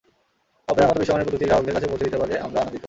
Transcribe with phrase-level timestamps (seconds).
[0.71, 2.79] অপেরার মতো বিশ্বমানের প্রযুক্তি গ্রাহকদের কাছে পৌঁছে দিতে পেরে আমরা আনন্দিত।